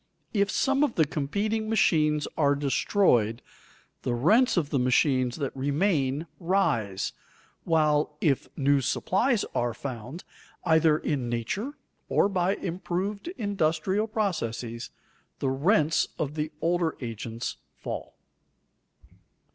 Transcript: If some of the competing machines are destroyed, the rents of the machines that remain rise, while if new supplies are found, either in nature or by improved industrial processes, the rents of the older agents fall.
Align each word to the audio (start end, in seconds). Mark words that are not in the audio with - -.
If 0.33 0.49
some 0.49 0.83
of 0.83 0.95
the 0.95 1.05
competing 1.05 1.69
machines 1.69 2.27
are 2.35 2.55
destroyed, 2.55 3.43
the 4.01 4.15
rents 4.15 4.57
of 4.57 4.71
the 4.71 4.79
machines 4.79 5.35
that 5.35 5.55
remain 5.55 6.25
rise, 6.39 7.13
while 7.65 8.17
if 8.19 8.47
new 8.57 8.81
supplies 8.81 9.45
are 9.53 9.75
found, 9.75 10.23
either 10.65 10.97
in 10.97 11.29
nature 11.29 11.73
or 12.09 12.27
by 12.29 12.55
improved 12.55 13.27
industrial 13.37 14.07
processes, 14.07 14.89
the 15.37 15.49
rents 15.51 16.07
of 16.17 16.33
the 16.33 16.51
older 16.61 16.97
agents 16.99 17.57
fall. 17.77 18.15